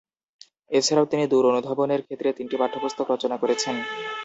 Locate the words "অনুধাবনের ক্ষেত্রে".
1.51-2.29